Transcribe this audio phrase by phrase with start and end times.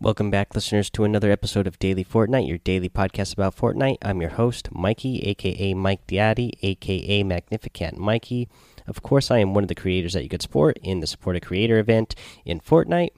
[0.00, 3.98] Welcome back, listeners, to another episode of Daily Fortnite, your daily podcast about Fortnite.
[4.02, 8.48] I'm your host, Mikey, aka Mike Daddy, aka Magnificent Mikey.
[8.88, 11.36] Of course, I am one of the creators that you could support in the Support
[11.36, 13.10] a Creator event in Fortnite.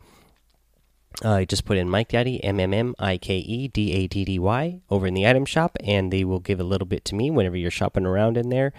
[1.25, 4.07] Uh, I just put in Mike Daddy, M M M I K E D A
[4.07, 7.07] D D Y, over in the item shop, and they will give a little bit
[7.07, 8.75] to me whenever you're shopping around in there.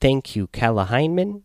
[0.00, 1.42] Thank you, Kala Heineman.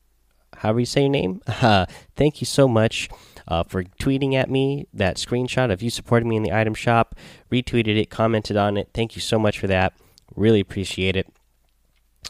[0.57, 1.41] However you say your name.
[1.47, 3.09] Uh, thank you so much
[3.48, 7.16] uh, for tweeting at me that screenshot of you supporting me in the item shop.
[7.52, 8.90] Retweeted it, commented on it.
[8.94, 9.94] Thank you so much for that.
[10.36, 11.27] Really appreciate it.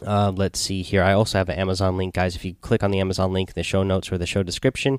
[0.04, 1.02] Uh, let's see here.
[1.02, 2.36] I also have an Amazon link, guys.
[2.36, 4.98] If you click on the Amazon link in the show notes or the show description,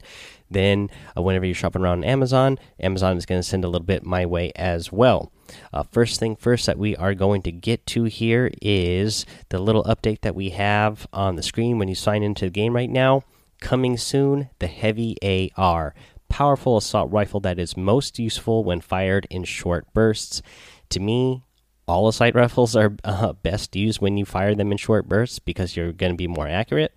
[0.49, 4.03] then uh, whenever you're shopping around Amazon, Amazon is going to send a little bit
[4.03, 5.31] my way as well.
[5.71, 9.83] Uh, first thing first that we are going to get to here is the little
[9.83, 13.23] update that we have on the screen when you sign into the game right now.
[13.59, 15.17] Coming soon, the Heavy
[15.55, 15.93] AR.
[16.29, 20.41] Powerful assault rifle that is most useful when fired in short bursts.
[20.89, 21.43] To me,
[21.87, 25.75] all assault rifles are uh, best used when you fire them in short bursts because
[25.75, 26.93] you're going to be more accurate.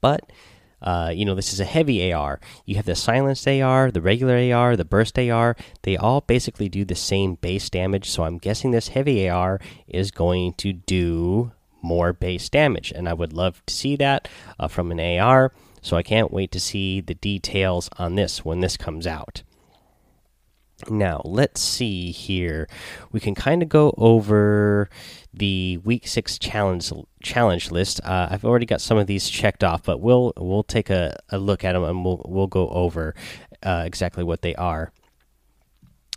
[0.00, 0.30] But
[0.82, 2.40] uh, you know, this is a heavy AR.
[2.64, 5.56] You have the silenced AR, the regular AR, the burst AR.
[5.82, 8.08] They all basically do the same base damage.
[8.08, 11.52] So I'm guessing this heavy AR is going to do
[11.82, 12.92] more base damage.
[12.92, 14.28] And I would love to see that
[14.58, 15.52] uh, from an AR.
[15.82, 19.42] So I can't wait to see the details on this when this comes out.
[20.88, 22.68] Now, let's see here.
[23.12, 24.88] We can kind of go over
[25.32, 26.92] the week 6 challenge
[27.22, 28.00] challenge list.
[28.02, 31.38] Uh, I've already got some of these checked off, but we'll we'll take a, a
[31.38, 33.14] look at them and we'll we'll go over
[33.62, 34.92] uh, exactly what they are.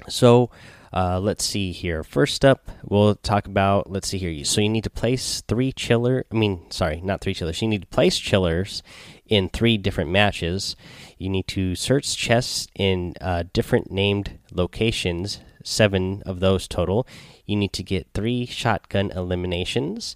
[0.08, 0.50] So,
[0.94, 2.04] uh, let's see here.
[2.04, 3.90] First up, we'll talk about.
[3.90, 4.46] Let's see here.
[4.46, 6.26] So you need to place three chiller.
[6.32, 7.62] I mean, sorry, not three chillers.
[7.62, 8.84] You need to place chillers
[9.28, 10.76] in three different matches.
[11.18, 15.40] You need to search chests in uh, different named locations.
[15.64, 17.08] Seven of those total.
[17.46, 20.16] You need to get three shotgun eliminations.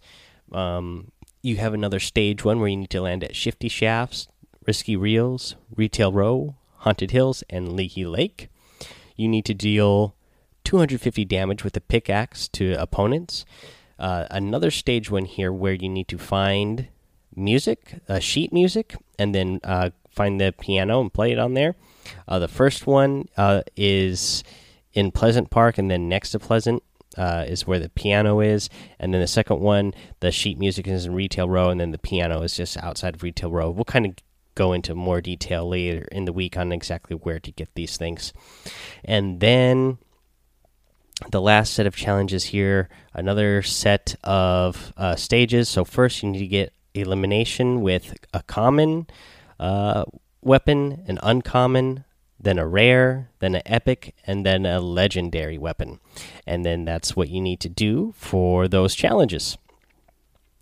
[0.52, 4.28] Um, you have another stage one where you need to land at Shifty Shafts,
[4.68, 8.50] Risky Reels, Retail Row, Haunted Hills, and Leaky Lake.
[9.16, 10.17] You need to deal
[10.68, 13.46] 250 damage with a pickaxe to opponents.
[13.98, 16.90] Uh, another stage one here where you need to find
[17.34, 21.78] music, uh, sheet music, and then uh, find the piano and play it on there.
[22.28, 24.44] Uh, the first one uh, is
[24.92, 26.84] in Pleasant Park, and then next to Pleasant
[27.18, 28.70] uh, is where the piano is.
[29.00, 31.98] And then the second one, the sheet music is in Retail Row, and then the
[31.98, 33.70] piano is just outside of Retail Row.
[33.70, 34.16] We'll kind of
[34.54, 38.34] go into more detail later in the week on exactly where to get these things.
[39.06, 40.00] And then
[41.32, 45.68] the last set of challenges here another set of uh, stages.
[45.68, 49.08] So first you need to get elimination with a common
[49.60, 50.06] uh,
[50.42, 52.04] weapon an uncommon
[52.40, 56.00] then a rare then an epic and then a legendary weapon.
[56.46, 59.58] And then that's what you need to do for those challenges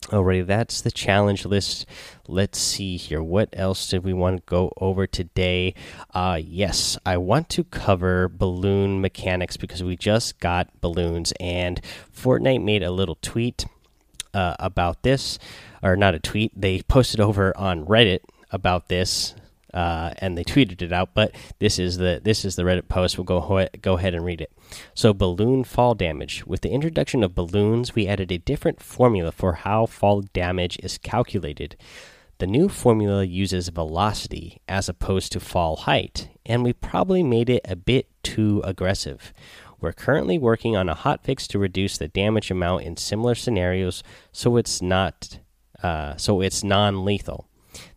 [0.10, 1.88] Alrighty, that's the challenge list.
[2.28, 3.24] Let's see here.
[3.24, 5.74] What else did we want to go over today?
[6.14, 11.82] Uh, yes, I want to cover balloon mechanics because we just got balloons, and
[12.16, 13.66] Fortnite made a little tweet
[14.32, 15.40] uh, about this,
[15.82, 16.52] or not a tweet.
[16.56, 18.20] They posted over on Reddit
[18.52, 19.34] about this
[19.76, 21.10] uh, and they tweeted it out.
[21.14, 23.18] But this is the this is the Reddit post.
[23.18, 24.52] We'll go go ahead and read it.
[24.96, 26.46] So balloon fall damage.
[26.48, 30.98] With the introduction of balloons, we added a different formula for how fall damage is
[30.98, 31.76] calculated.
[32.38, 37.62] The new formula uses velocity as opposed to fall height, and we probably made it
[37.64, 39.34] a bit too aggressive.
[39.80, 44.58] We're currently working on a hotfix to reduce the damage amount in similar scenarios, so
[44.58, 45.40] it's not
[45.84, 47.48] uh, so it's non-lethal.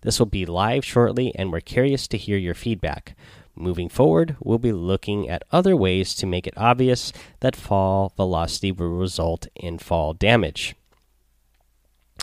[0.02, 3.16] This will be live shortly, and we're curious to hear your feedback.
[3.54, 8.70] Moving forward, we'll be looking at other ways to make it obvious that fall velocity
[8.70, 10.76] will result in fall damage.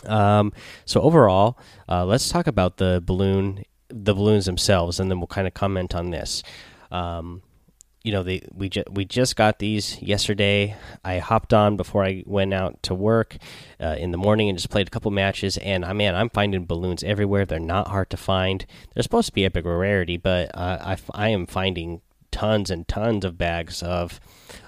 [0.06, 0.52] Um,
[0.84, 1.58] so overall,
[1.88, 5.94] uh, let's talk about the balloon, the balloons themselves, and then we'll kind of comment
[5.94, 6.42] on this.
[6.90, 7.42] Um,
[8.06, 10.76] you know, they we just we just got these yesterday.
[11.04, 13.36] I hopped on before I went out to work
[13.80, 15.56] uh, in the morning and just played a couple matches.
[15.56, 17.44] And I uh, man, I'm finding balloons everywhere.
[17.44, 18.64] They're not hard to find.
[18.94, 22.00] They're supposed to be epic rarity, but uh, I I am finding
[22.30, 24.20] tons and tons of bags of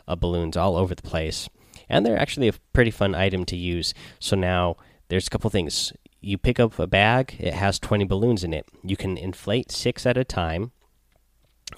[0.09, 1.49] uh, balloons all over the place,
[1.89, 3.95] and they're actually a pretty fun item to use.
[4.19, 4.79] So now
[5.11, 5.93] there's a couple things.
[6.21, 7.37] You pick up a bag.
[7.39, 8.67] It has 20 balloons in it.
[8.83, 10.73] You can inflate six at a time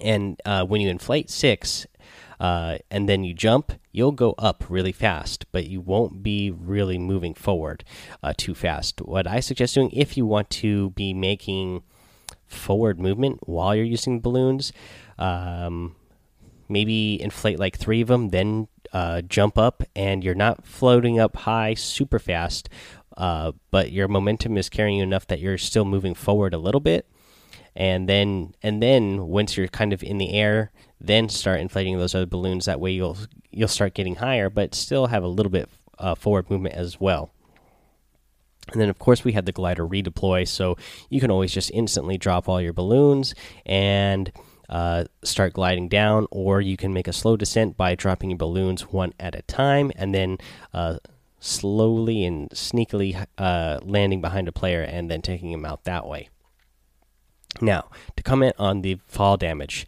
[0.00, 1.86] and uh, when you inflate six
[2.38, 6.98] uh, and then you jump, you'll go up really fast, but you won't be really
[6.98, 7.84] moving forward
[8.22, 9.02] uh, too fast.
[9.02, 11.82] What I suggest doing if you want to be making
[12.46, 14.72] forward movement while you're using balloons,
[15.18, 15.96] um,
[16.68, 21.36] maybe inflate like three of them, then uh, jump up, and you're not floating up
[21.36, 22.68] high super fast,
[23.16, 26.80] uh, but your momentum is carrying you enough that you're still moving forward a little
[26.80, 27.06] bit.
[27.76, 30.70] And then, and then once you're kind of in the air,
[31.00, 32.66] then start inflating those other balloons.
[32.66, 33.16] That way, you'll
[33.50, 35.68] you'll start getting higher, but still have a little bit
[35.98, 37.30] uh, forward movement as well.
[38.72, 40.76] And then, of course, we had the glider redeploy, so
[41.08, 43.34] you can always just instantly drop all your balloons
[43.66, 44.30] and
[44.68, 48.82] uh, start gliding down, or you can make a slow descent by dropping your balloons
[48.92, 50.38] one at a time and then
[50.72, 50.98] uh,
[51.40, 56.28] slowly and sneakily uh, landing behind a player and then taking him out that way.
[57.60, 59.86] Now, to comment on the fall damage,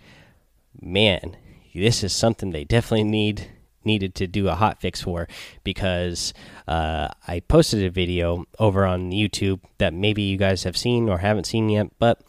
[0.80, 1.36] man,
[1.74, 3.50] this is something they definitely need
[3.84, 5.26] needed to do a hot fix for
[5.64, 6.32] because
[6.68, 11.18] uh, I posted a video over on YouTube that maybe you guys have seen or
[11.18, 12.20] haven't seen yet, but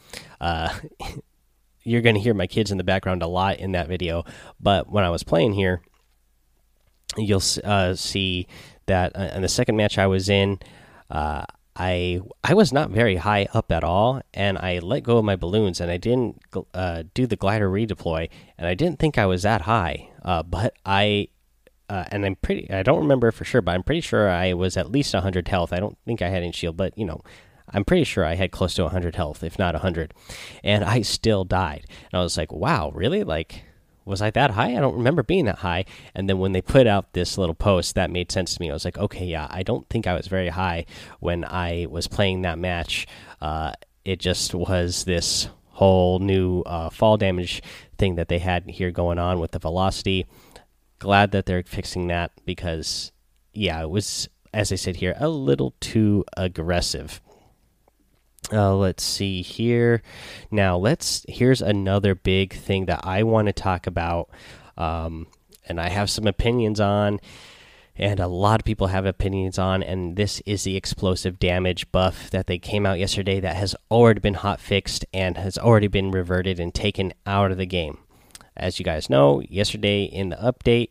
[0.41, 0.73] uh,
[1.83, 4.25] you're going to hear my kids in the background a lot in that video.
[4.59, 5.81] But when I was playing here,
[7.17, 8.47] you'll uh, see
[8.85, 10.59] that uh, in the second match I was in,
[11.09, 11.45] uh,
[11.75, 15.35] I I was not very high up at all, and I let go of my
[15.35, 16.39] balloons, and I didn't
[16.73, 20.75] uh, do the glider redeploy, and I didn't think I was that high, uh, but
[20.85, 21.29] I.
[21.89, 22.71] Uh, and I'm pretty.
[22.71, 25.73] I don't remember for sure, but I'm pretty sure I was at least 100 health.
[25.73, 27.21] I don't think I had any shield, but you know,
[27.69, 30.13] I'm pretty sure I had close to 100 health, if not 100,
[30.63, 31.85] and I still died.
[32.11, 33.23] And I was like, "Wow, really?
[33.23, 33.63] Like,
[34.05, 34.75] was I that high?
[34.75, 35.85] I don't remember being that high.
[36.13, 38.69] And then when they put out this little post, that made sense to me.
[38.69, 40.85] I was like, okay, yeah, I don't think I was very high
[41.19, 43.07] when I was playing that match.
[43.41, 43.73] Uh,
[44.03, 47.63] it just was this whole new uh, fall damage
[47.97, 50.25] thing that they had here going on with the velocity.
[50.99, 53.11] Glad that they're fixing that because,
[53.53, 57.21] yeah, it was, as I said here, a little too aggressive.
[58.51, 60.01] Uh, let's see here.
[60.51, 61.25] Now let's.
[61.27, 64.29] Here's another big thing that I want to talk about,
[64.77, 65.27] um,
[65.65, 67.19] and I have some opinions on,
[67.95, 69.81] and a lot of people have opinions on.
[69.81, 74.19] And this is the explosive damage buff that they came out yesterday that has already
[74.19, 77.97] been hot fixed and has already been reverted and taken out of the game.
[78.57, 80.89] As you guys know, yesterday in the update,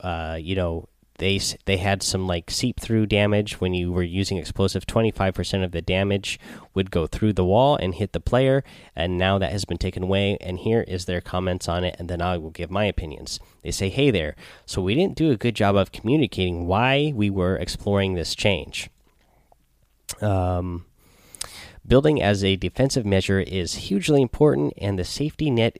[0.00, 4.38] uh, you know they they had some like seep through damage when you were using
[4.38, 4.86] explosive.
[4.86, 6.38] 25% of the damage
[6.74, 10.04] would go through the wall and hit the player and now that has been taken
[10.04, 13.40] away and here is their comments on it and then I will give my opinions.
[13.62, 14.36] They say hey there.
[14.64, 18.88] So we didn't do a good job of communicating why we were exploring this change.
[20.22, 20.86] Um
[21.86, 25.78] building as a defensive measure is hugely important and the safety net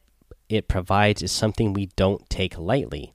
[0.49, 3.13] it provides is something we don't take lightly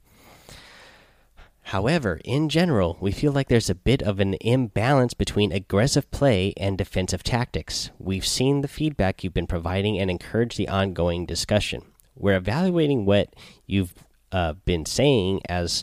[1.68, 6.52] However, in general, we feel like there's a bit of an imbalance between aggressive play
[6.58, 7.90] and defensive tactics.
[7.98, 11.82] We've seen the feedback you've been providing and encourage the ongoing discussion.
[12.14, 13.34] We're evaluating what
[13.66, 13.94] you've
[14.30, 15.82] uh, been saying as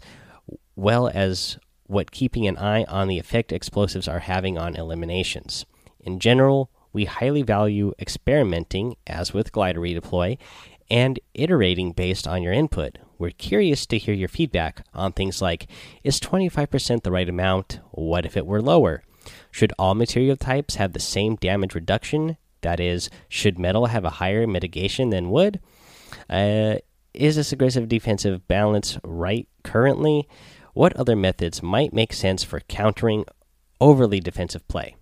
[0.76, 1.58] well as
[1.88, 5.66] what keeping an eye on the effect explosives are having on eliminations.
[6.00, 10.38] In general, we highly value experimenting, as with glider redeploy,
[10.92, 12.98] and iterating based on your input.
[13.18, 15.68] We're curious to hear your feedback on things like
[16.04, 17.80] Is 25% the right amount?
[17.92, 19.02] What if it were lower?
[19.52, 22.36] Should all material types have the same damage reduction?
[22.60, 25.62] That is, should metal have a higher mitigation than wood?
[26.30, 26.76] Uh,
[27.14, 30.28] is this aggressive defensive balance right currently?
[30.74, 33.24] What other methods might make sense for countering
[33.80, 34.96] overly defensive play?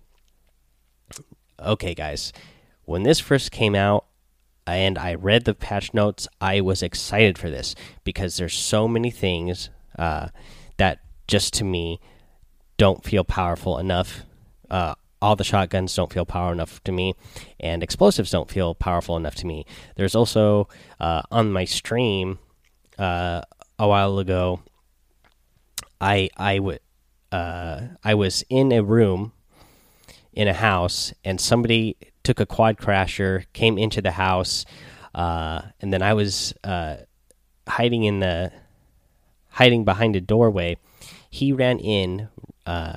[1.58, 2.32] Okay, guys,
[2.84, 4.06] when this first came out,
[4.74, 6.28] and I read the patch notes.
[6.40, 7.74] I was excited for this
[8.04, 10.28] because there's so many things uh,
[10.76, 12.00] that just to me
[12.76, 14.22] don't feel powerful enough.
[14.70, 17.14] Uh, all the shotguns don't feel powerful enough to me,
[17.58, 19.66] and explosives don't feel powerful enough to me.
[19.96, 22.38] There's also uh, on my stream
[22.98, 23.42] uh,
[23.78, 24.60] a while ago.
[26.00, 26.80] I I would
[27.30, 29.32] uh, I was in a room
[30.32, 34.64] in a house, and somebody took a Quadcrasher, came into the house,
[35.14, 36.96] uh, and then I was uh,
[37.68, 38.52] hiding in the
[39.48, 40.76] hiding behind a doorway.
[41.28, 42.28] He ran in,
[42.66, 42.96] uh,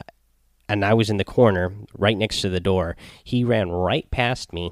[0.70, 2.96] and I was in the corner right next to the door.
[3.24, 4.72] He ran right past me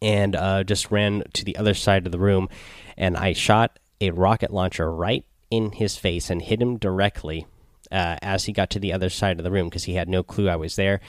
[0.00, 2.48] and uh, just ran to the other side of the room,
[2.96, 7.46] and I shot a rocket launcher right in his face and hit him directly.
[7.92, 10.22] Uh, as he got to the other side of the room because he had no
[10.22, 11.00] clue I was there,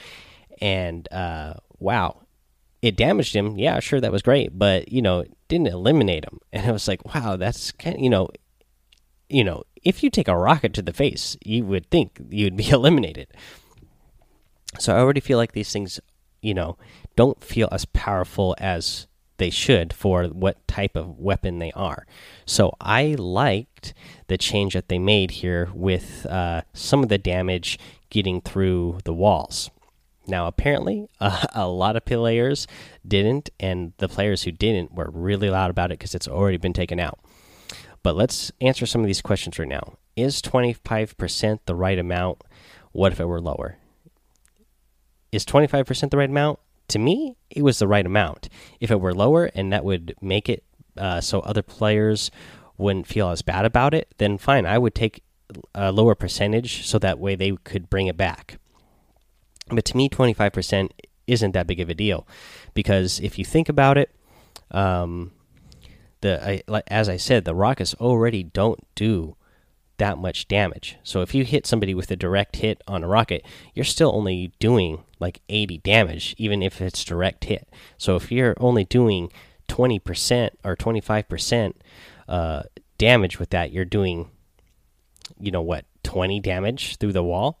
[0.60, 2.22] and uh, wow,
[2.82, 3.58] it damaged him.
[3.58, 6.40] Yeah, sure, that was great, but you know, it didn't eliminate him.
[6.52, 8.28] And I was like, wow, that's kind of, you know,
[9.28, 12.68] you know, if you take a rocket to the face, you would think you'd be
[12.70, 13.28] eliminated.
[14.78, 16.00] So I already feel like these things,
[16.42, 16.76] you know,
[17.14, 19.06] don't feel as powerful as
[19.38, 22.06] they should for what type of weapon they are.
[22.46, 23.94] So I liked
[24.28, 27.78] the change that they made here with uh, some of the damage
[28.10, 29.70] getting through the walls.
[30.28, 32.66] Now, apparently, uh, a lot of players
[33.06, 36.72] didn't, and the players who didn't were really loud about it because it's already been
[36.72, 37.18] taken out.
[38.02, 39.98] But let's answer some of these questions right now.
[40.14, 42.42] Is 25% the right amount?
[42.92, 43.78] What if it were lower?
[45.32, 46.60] Is 25% the right amount?
[46.88, 48.48] To me, it was the right amount.
[48.80, 50.62] If it were lower and that would make it
[50.96, 52.30] uh, so other players
[52.78, 54.66] wouldn't feel as bad about it, then fine.
[54.66, 55.22] I would take
[55.74, 58.58] a lower percentage so that way they could bring it back.
[59.68, 60.90] But to me, 25%
[61.26, 62.26] isn't that big of a deal
[62.74, 64.14] because if you think about it,
[64.70, 65.32] um,
[66.20, 69.36] the I, as I said, the rockets already don't do
[69.98, 70.98] that much damage.
[71.02, 73.44] So if you hit somebody with a direct hit on a rocket,
[73.74, 77.68] you're still only doing like 80 damage, even if it's direct hit.
[77.96, 79.32] So if you're only doing
[79.68, 81.72] 20% or 25%
[82.28, 82.62] uh,
[82.98, 84.30] damage with that, you're doing,
[85.40, 87.58] you know what, 20 damage through the wall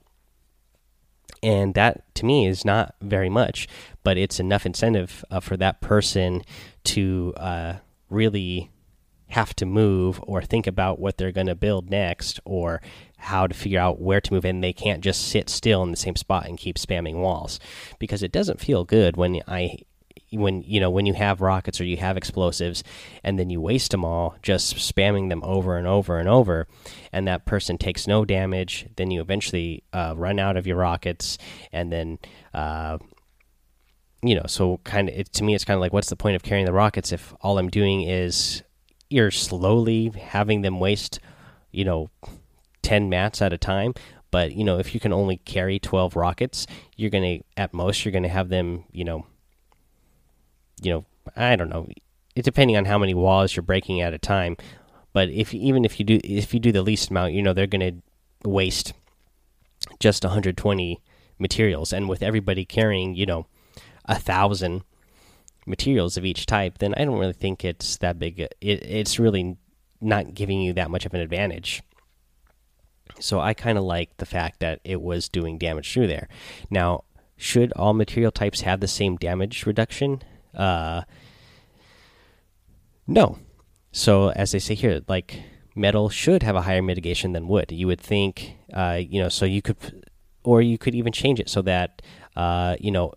[1.46, 3.68] and that to me is not very much
[4.02, 6.42] but it's enough incentive uh, for that person
[6.84, 7.74] to uh,
[8.10, 8.70] really
[9.28, 12.80] have to move or think about what they're going to build next or
[13.18, 15.96] how to figure out where to move and they can't just sit still in the
[15.96, 17.58] same spot and keep spamming walls.
[17.98, 19.78] Because it doesn't feel good when i
[20.30, 22.82] when you know when you have rockets or you have explosives
[23.22, 26.66] and then you waste them all just spamming them over and over and over
[27.12, 31.38] and that person takes no damage then you eventually uh, run out of your rockets
[31.72, 32.18] and then
[32.54, 32.98] uh,
[34.22, 36.42] you know so kind of to me it's kind of like what's the point of
[36.42, 38.62] carrying the rockets if all i'm doing is
[39.08, 41.20] you're slowly having them waste
[41.70, 42.10] you know
[42.86, 43.94] 10 mats at a time?
[44.30, 46.66] But you know if you can only carry 12 rockets
[46.96, 49.24] you're gonna at most you're gonna have them you know
[50.80, 51.04] you know,
[51.36, 51.88] I don't know,
[52.34, 54.56] It's depending on how many walls you're breaking at a time.
[55.12, 57.66] But if even if you do if you do the least amount, you know they're
[57.66, 58.02] going
[58.42, 58.92] to waste
[59.98, 61.00] just 120
[61.38, 63.46] materials, and with everybody carrying, you know,
[64.04, 64.82] a thousand
[65.66, 68.40] materials of each type, then I don't really think it's that big.
[68.40, 69.56] It, it's really
[70.00, 71.82] not giving you that much of an advantage.
[73.18, 76.28] So I kind of like the fact that it was doing damage through there.
[76.70, 77.04] Now,
[77.36, 80.22] should all material types have the same damage reduction?
[80.56, 81.02] Uh,
[83.06, 83.38] no.
[83.92, 85.42] So as they say here, like
[85.74, 87.70] metal should have a higher mitigation than wood.
[87.70, 89.76] You would think, uh, you know, so you could,
[90.42, 92.02] or you could even change it so that,
[92.34, 93.12] uh, you know,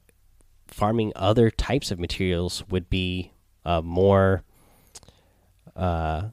[0.67, 3.31] farming other types of materials would be
[3.65, 4.43] uh, more,
[5.75, 6.29] uh,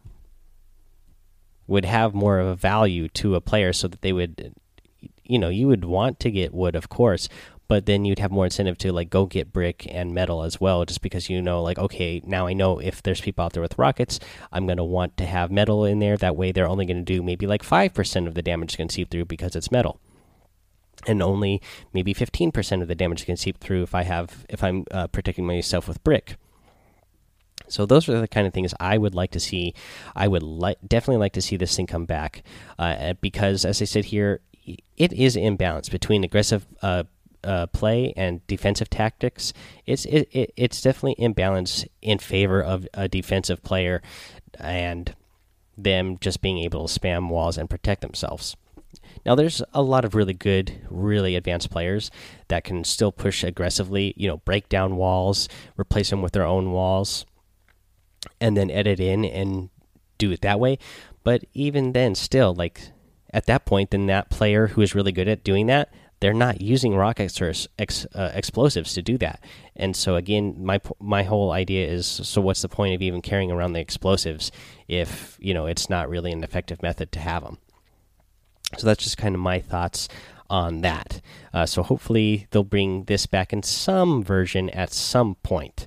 [1.66, 4.54] would have more of a value to a player, so that they would,
[5.24, 7.28] you know, you would want to get wood, of course,
[7.68, 10.84] but then you'd have more incentive to like go get brick and metal as well
[10.84, 13.78] just because you know like okay now i know if there's people out there with
[13.78, 14.20] rockets
[14.52, 16.16] i'm going to want to have metal in there.
[16.16, 19.10] That way they're only going to do maybe like 5% of the damage can seep
[19.10, 20.00] through because it's metal.
[21.06, 21.60] And only
[21.92, 25.46] maybe 15% of the damage can seep through if i have if i'm uh, protecting
[25.46, 26.36] myself with brick.
[27.68, 29.74] So those are the kind of things I would like to see.
[30.14, 32.44] I would like definitely like to see this thing come back
[32.78, 34.40] uh, because, as I said here,
[34.96, 37.04] it is imbalance between aggressive uh,
[37.44, 39.52] uh, play and defensive tactics,
[39.86, 44.02] it's it, it, it's definitely imbalanced in favor of a defensive player
[44.58, 45.14] and
[45.76, 48.56] them just being able to spam walls and protect themselves.
[49.24, 52.10] Now, there's a lot of really good, really advanced players
[52.48, 56.70] that can still push aggressively, you know, break down walls, replace them with their own
[56.70, 57.26] walls,
[58.40, 59.68] and then edit in and
[60.18, 60.78] do it that way.
[61.24, 62.80] But even then, still, like
[63.32, 66.60] at that point, then that player who is really good at doing that, they're not
[66.60, 69.42] using rockets or ex, uh, explosives to do that.
[69.74, 73.50] And so again, my my whole idea is so what's the point of even carrying
[73.50, 74.50] around the explosives
[74.88, 77.58] if you know it's not really an effective method to have them?
[78.78, 80.08] So that's just kind of my thoughts
[80.48, 81.20] on that.
[81.52, 85.86] Uh, so hopefully they'll bring this back in some version at some point.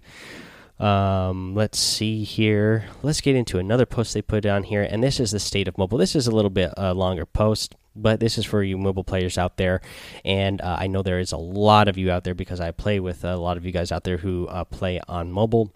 [0.79, 2.85] Um, let's see here.
[3.03, 5.77] Let's get into another post they put on here, and this is the state of
[5.77, 5.97] mobile.
[5.97, 9.37] This is a little bit uh, longer post but this is for you mobile players
[9.37, 9.81] out there
[10.23, 12.99] and uh, i know there is a lot of you out there because i play
[12.99, 15.73] with a lot of you guys out there who uh, play on mobile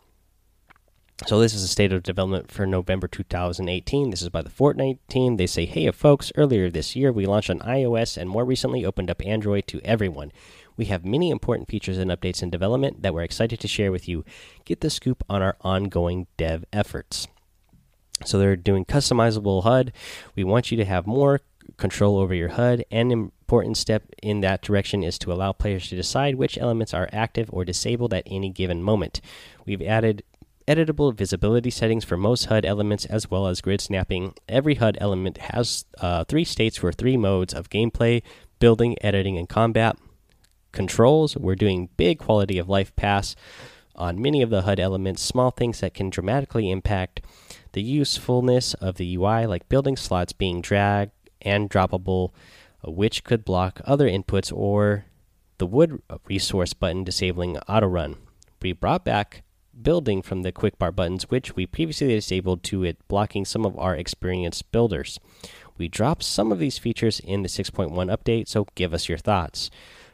[1.27, 4.09] so this is a state of development for November 2018.
[4.09, 5.37] This is by the Fortnite team.
[5.37, 6.31] They say, "Hey, folks!
[6.35, 10.31] Earlier this year, we launched on iOS and more recently opened up Android to everyone.
[10.75, 14.09] We have many important features and updates in development that we're excited to share with
[14.09, 14.25] you.
[14.65, 17.27] Get the scoop on our ongoing dev efforts."
[18.25, 19.93] So they're doing customizable HUD.
[20.35, 21.41] We want you to have more
[21.77, 22.83] control over your HUD.
[22.91, 27.09] An important step in that direction is to allow players to decide which elements are
[27.11, 29.21] active or disabled at any given moment.
[29.65, 30.23] We've added
[30.67, 34.33] editable visibility settings for most HUD elements, as well as grid snapping.
[34.47, 38.21] Every HUD element has uh, three states for three modes of gameplay
[38.59, 39.97] building, editing, and combat.
[40.71, 43.35] Controls, we're doing big quality of life pass
[43.95, 47.21] on many of the HUD elements, small things that can dramatically impact
[47.73, 51.11] the usefulness of the UI, like building slots being drag
[51.43, 52.31] and droppable,
[52.85, 55.05] uh, which could block other inputs, or
[55.57, 58.15] the wood resource button disabling auto run.
[58.61, 59.43] We brought back
[59.81, 63.77] building from the quick bar buttons, which we previously disabled to it blocking some of
[63.77, 65.19] our experienced builders.
[65.77, 69.69] We dropped some of these features in the 6.1 update, so give us your thoughts.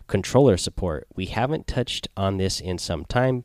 [0.07, 1.07] Controller support.
[1.15, 3.43] We haven't touched on this in some time,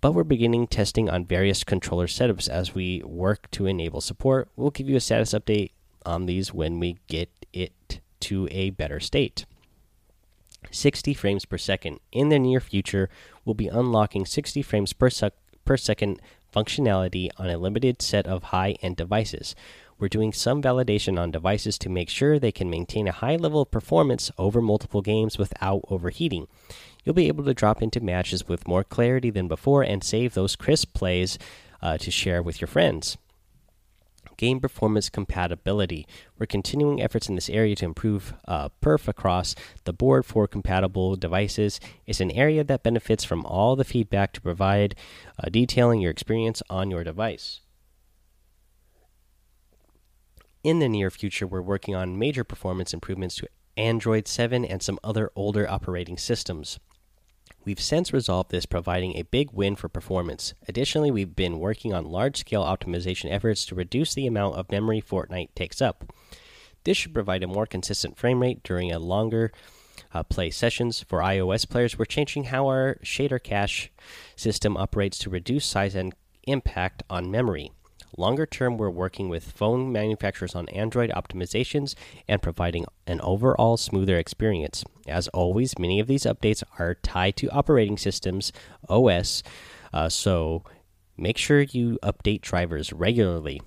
[0.00, 4.48] but we're beginning testing on various controller setups as we work to enable support.
[4.56, 5.72] We'll give you a status update
[6.06, 9.44] on these when we get it to a better state.
[10.70, 12.00] 60 frames per second.
[12.12, 13.08] In the near future,
[13.44, 15.32] we'll be unlocking 60 frames per, sec
[15.64, 16.20] per second
[16.54, 19.54] functionality on a limited set of high end devices.
[19.98, 23.62] We're doing some validation on devices to make sure they can maintain a high level
[23.62, 26.48] of performance over multiple games without overheating.
[27.02, 30.56] You'll be able to drop into matches with more clarity than before and save those
[30.56, 31.38] crisp plays
[31.80, 33.16] uh, to share with your friends
[34.36, 36.06] game performance compatibility.
[36.38, 41.16] We're continuing efforts in this area to improve uh, perf across the board for compatible
[41.16, 41.80] devices.
[42.06, 44.94] It's an area that benefits from all the feedback to provide
[45.42, 47.60] uh, detailing your experience on your device.
[50.62, 54.98] In the near future, we're working on major performance improvements to Android 7 and some
[55.04, 56.80] other older operating systems.
[57.66, 60.54] We've since resolved this, providing a big win for performance.
[60.68, 65.02] Additionally, we've been working on large scale optimization efforts to reduce the amount of memory
[65.02, 66.14] Fortnite takes up.
[66.84, 69.50] This should provide a more consistent frame rate during a longer
[70.14, 71.00] uh, play sessions.
[71.00, 73.90] For iOS players, we're changing how our shader cache
[74.36, 77.72] system operates to reduce size and impact on memory.
[78.18, 81.94] Longer term, we're working with phone manufacturers on Android optimizations
[82.26, 84.84] and providing an overall smoother experience.
[85.06, 88.52] As always, many of these updates are tied to operating systems,
[88.88, 89.42] OS,
[89.92, 90.62] uh, so
[91.18, 93.60] make sure you update drivers regularly.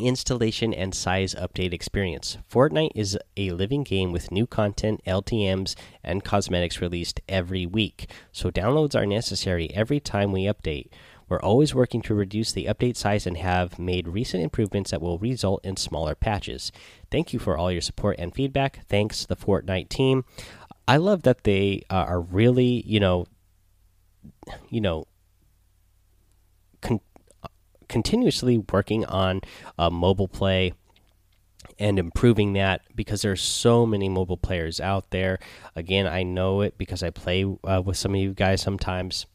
[0.00, 2.38] Installation and size update experience.
[2.50, 8.50] Fortnite is a living game with new content, LTMs, and cosmetics released every week, so
[8.50, 10.88] downloads are necessary every time we update.
[11.28, 15.18] We're always working to reduce the update size and have made recent improvements that will
[15.18, 16.70] result in smaller patches.
[17.10, 18.86] Thank you for all your support and feedback.
[18.88, 20.24] Thanks, the Fortnite team.
[20.86, 23.26] I love that they uh, are really, you know,
[24.68, 25.06] you know,
[26.80, 27.00] con
[27.88, 29.40] continuously working on
[29.78, 30.72] uh, mobile play
[31.78, 35.38] and improving that because there's so many mobile players out there.
[35.74, 39.26] Again, I know it because I play uh, with some of you guys sometimes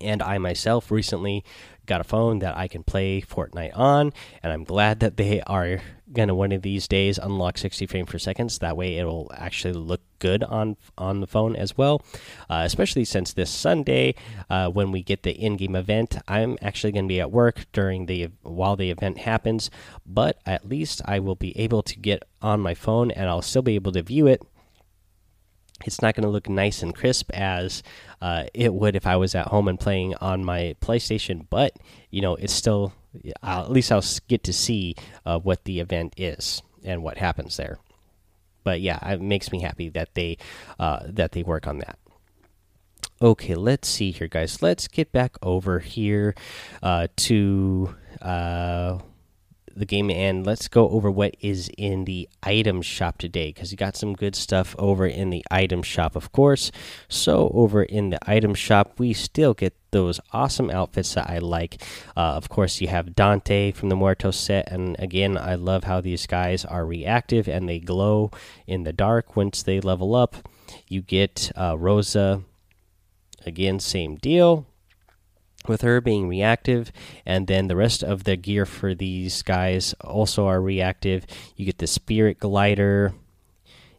[0.00, 1.44] and I myself recently
[1.86, 5.80] got a phone that I can play Fortnite on, and I'm glad that they are
[6.12, 8.50] gonna one of these days unlock 60 frames per second.
[8.50, 12.02] So that way, it'll actually look good on on the phone as well.
[12.48, 14.14] Uh, especially since this Sunday,
[14.48, 18.28] uh, when we get the in-game event, I'm actually gonna be at work during the
[18.42, 19.70] while the event happens.
[20.06, 23.62] But at least I will be able to get on my phone, and I'll still
[23.62, 24.42] be able to view it
[25.84, 27.82] it's not going to look nice and crisp as
[28.20, 31.46] uh, it would if I was at home and playing on my PlayStation.
[31.50, 31.76] But
[32.10, 32.92] you know, it's still
[33.42, 37.78] at least I'll get to see uh, what the event is and what happens there.
[38.62, 40.38] But yeah, it makes me happy that they
[40.78, 41.98] uh, that they work on that.
[43.20, 44.62] Okay, let's see here, guys.
[44.62, 46.34] Let's get back over here
[46.82, 48.98] uh, to uh,
[49.76, 53.76] the game and let's go over what is in the item shop today because you
[53.76, 56.70] got some good stuff over in the item shop, of course.
[57.08, 61.82] So, over in the item shop, we still get those awesome outfits that I like.
[62.16, 66.00] Uh, of course, you have Dante from the Muertos set, and again, I love how
[66.00, 68.30] these guys are reactive and they glow
[68.66, 70.48] in the dark once they level up.
[70.88, 72.42] You get uh, Rosa,
[73.46, 74.66] again, same deal
[75.66, 76.92] with her being reactive
[77.24, 81.26] and then the rest of the gear for these guys also are reactive.
[81.56, 83.12] You get the spirit glider.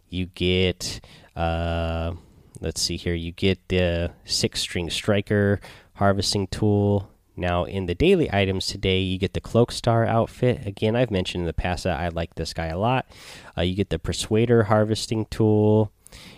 [0.10, 1.02] You get
[1.36, 2.14] uh
[2.62, 5.60] let's see here you get the six string striker
[5.96, 7.12] harvesting tool.
[7.36, 10.66] Now in the daily items today you get the Cloakstar outfit.
[10.66, 13.06] Again i've mentioned in the past that i like this guy a lot.
[13.58, 15.92] Uh, you get the persuader harvesting tool.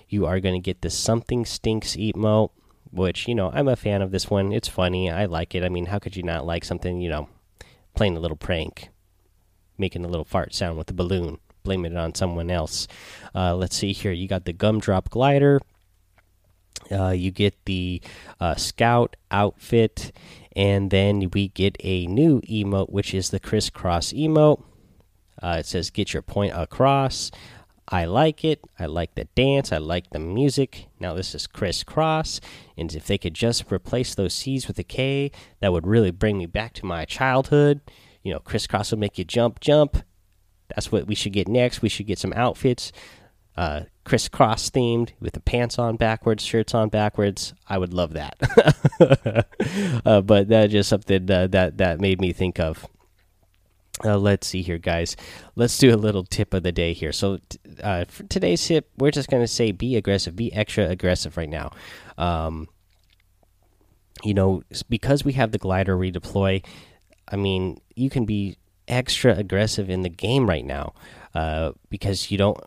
[0.09, 2.51] You are going to get the something stinks emote
[2.91, 4.51] which you know I'm a fan of this one.
[4.53, 5.09] It's funny.
[5.09, 5.63] I like it.
[5.63, 7.01] I mean, how could you not like something?
[7.01, 7.29] You know,
[7.95, 8.89] playing a little prank,
[9.77, 12.87] making a little fart sound with a balloon, blaming it on someone else.
[13.35, 14.11] Uh, let's see here.
[14.11, 15.59] You got the gumdrop glider.
[16.91, 18.01] Uh, you get the
[18.39, 20.11] uh, scout outfit,
[20.55, 24.63] and then we get a new emote, which is the crisscross emote.
[25.41, 27.31] Uh, it says "Get your point across."
[27.89, 28.61] I like it.
[28.77, 29.71] I like the dance.
[29.71, 30.87] I like the music.
[30.99, 32.41] Now this is crisscross,
[32.77, 36.37] and if they could just replace those C's with a K, that would really bring
[36.37, 37.81] me back to my childhood.
[38.23, 39.97] You know, Kris Kross will make you jump, jump.
[40.75, 41.81] That's what we should get next.
[41.81, 42.91] We should get some outfits,
[43.57, 47.53] uh, Kris Kross themed with the pants on backwards, shirts on backwards.
[47.67, 49.47] I would love that.
[50.05, 52.87] uh, but that's just something uh, that that made me think of.
[54.03, 55.15] Uh, let's see here, guys.
[55.55, 57.11] Let's do a little tip of the day here.
[57.11, 57.39] So,
[57.81, 61.49] uh, for today's tip, we're just going to say be aggressive, be extra aggressive right
[61.49, 61.71] now.
[62.17, 62.67] Um,
[64.23, 66.63] you know, because we have the glider redeploy,
[67.27, 68.57] I mean, you can be
[68.87, 70.93] extra aggressive in the game right now
[71.33, 72.57] uh, because you don't.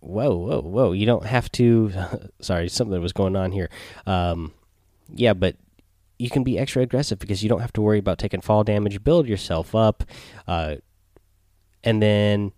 [0.00, 0.92] Whoa, whoa, whoa!
[0.92, 1.92] You don't have to.
[2.40, 3.68] sorry, something was going on here.
[4.06, 4.54] Um,
[5.12, 5.56] yeah, but
[6.20, 9.02] you can be extra aggressive because you don't have to worry about taking fall damage.
[9.02, 10.04] Build yourself up,
[10.46, 10.76] uh,
[11.82, 12.52] and then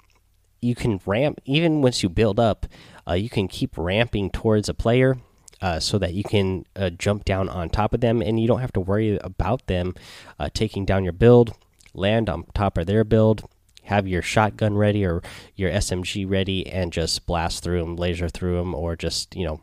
[0.60, 1.40] you can ramp.
[1.44, 2.66] Even once you build up,
[3.08, 5.16] uh, you can keep ramping towards a player.
[5.60, 8.58] Uh, so that you can uh, jump down on top of them, and you don't
[8.58, 9.94] have to worry about them
[10.40, 11.56] uh, taking down your build.
[11.94, 13.48] Land on top of their build,
[13.84, 15.22] have your shotgun ready or
[15.54, 19.60] your SMG ready, and just blast through them, laser through them, or just you know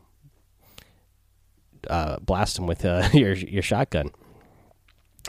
[1.88, 4.10] uh, blast them with uh, your your shotgun.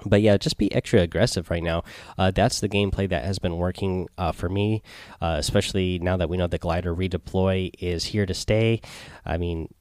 [0.06, 1.84] But yeah, just be extra aggressive right now.
[2.18, 4.82] Uh, that's the gameplay that has been working uh, for me,
[5.22, 8.82] uh, especially now that we know the glider redeploy is here to stay.
[9.26, 9.74] I mean,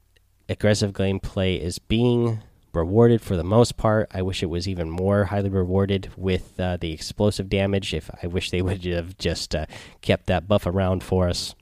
[0.49, 4.09] aggressive gameplay is being rewarded for the most part.
[4.13, 7.93] I wish it was even more highly rewarded with uh, the explosive damage.
[7.93, 9.65] If I wish they would have just uh,
[10.01, 11.55] kept that buff around for us.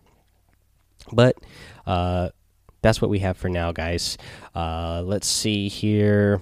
[1.12, 1.38] But
[1.88, 2.30] uh,
[2.82, 4.18] that's what we have for now, guys.
[4.56, 6.42] Uh, let's see here.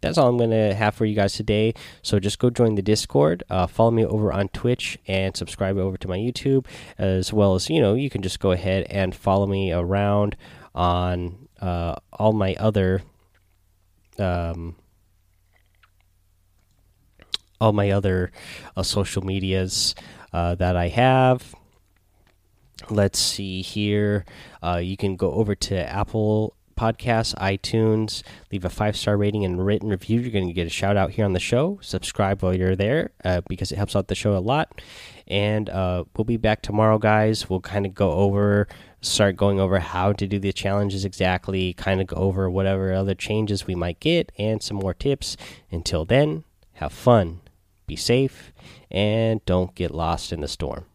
[0.00, 1.72] That's all I'm going to have for you guys today.
[2.02, 5.96] So just go join the Discord, uh, follow me over on Twitch, and subscribe over
[5.96, 6.66] to my YouTube,
[6.98, 10.36] as well as, you know, you can just go ahead and follow me around
[10.74, 13.02] on uh, all my other.
[14.18, 14.76] Um,
[17.60, 18.30] all my other
[18.76, 19.94] uh, social medias
[20.32, 21.54] uh, that I have
[22.90, 24.24] let's see here.
[24.62, 29.64] Uh, you can go over to Apple Podcasts, iTunes, leave a five star rating and
[29.64, 30.20] written review.
[30.20, 31.78] You're going to get a shout out here on the show.
[31.80, 34.80] Subscribe while you're there uh, because it helps out the show a lot.
[35.26, 37.48] And uh, we'll be back tomorrow, guys.
[37.48, 38.66] We'll kind of go over,
[39.00, 43.14] start going over how to do the challenges exactly, kind of go over whatever other
[43.14, 45.36] changes we might get and some more tips.
[45.70, 46.44] Until then,
[46.74, 47.40] have fun,
[47.86, 48.52] be safe,
[48.90, 50.86] and don't get lost in the storm.